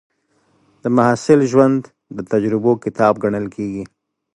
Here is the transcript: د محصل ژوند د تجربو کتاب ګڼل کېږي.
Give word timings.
د 0.83 0.85
محصل 0.97 1.39
ژوند 1.51 1.81
د 2.15 2.17
تجربو 2.31 2.71
کتاب 2.83 3.13
ګڼل 3.23 3.45
کېږي. 3.55 3.83